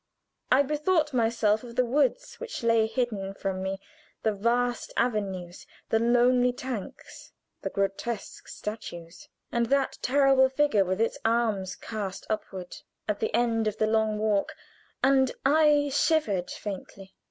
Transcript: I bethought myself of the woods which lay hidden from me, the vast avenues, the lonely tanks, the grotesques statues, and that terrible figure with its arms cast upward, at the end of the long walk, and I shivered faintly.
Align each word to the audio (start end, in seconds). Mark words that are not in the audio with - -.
I 0.51 0.63
bethought 0.63 1.13
myself 1.13 1.63
of 1.63 1.75
the 1.75 1.85
woods 1.85 2.39
which 2.39 2.63
lay 2.63 2.87
hidden 2.87 3.35
from 3.35 3.61
me, 3.61 3.79
the 4.23 4.33
vast 4.33 4.91
avenues, 4.97 5.67
the 5.89 5.99
lonely 5.99 6.51
tanks, 6.51 7.33
the 7.61 7.69
grotesques 7.69 8.55
statues, 8.55 9.29
and 9.51 9.67
that 9.67 9.99
terrible 10.01 10.49
figure 10.49 10.85
with 10.85 10.99
its 10.99 11.19
arms 11.23 11.75
cast 11.75 12.25
upward, 12.31 12.77
at 13.07 13.19
the 13.19 13.31
end 13.35 13.67
of 13.67 13.77
the 13.77 13.85
long 13.85 14.17
walk, 14.17 14.55
and 15.03 15.33
I 15.45 15.89
shivered 15.93 16.49
faintly. 16.49 17.13